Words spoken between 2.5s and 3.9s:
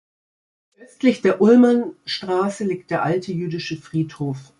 liegt der alte jüdische